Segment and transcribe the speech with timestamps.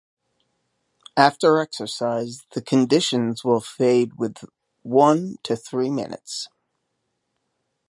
[1.15, 4.49] After exercise, the conditions will fade within
[4.81, 6.47] one to three minutes.